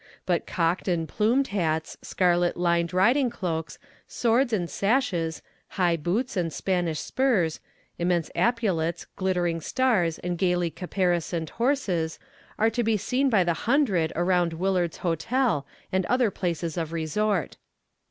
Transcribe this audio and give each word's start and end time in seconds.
But 0.25 0.47
cocked 0.47 0.87
and 0.87 1.07
plumed 1.07 1.49
hats, 1.49 1.95
scarlet 2.01 2.57
lined 2.57 2.91
riding 2.91 3.29
cloaks, 3.29 3.77
swords 4.07 4.51
and 4.51 4.67
sashes, 4.67 5.43
high 5.77 5.95
boots 5.95 6.35
and 6.35 6.51
Spanish 6.51 6.99
spurs, 6.99 7.59
immense 7.99 8.31
epaulets, 8.33 9.05
glittering 9.15 9.61
stars, 9.61 10.17
and 10.17 10.39
gaily 10.39 10.71
caparisoned 10.71 11.51
horses, 11.51 12.17
are 12.57 12.71
to 12.71 12.81
be 12.83 12.97
seen 12.97 13.29
by 13.29 13.43
the 13.43 13.53
hundred 13.69 14.11
around 14.15 14.53
Willard's 14.53 14.97
hotel 15.05 15.67
and 15.91 16.07
other 16.07 16.31
places 16.31 16.77
of 16.77 16.93
resort. 16.93 17.57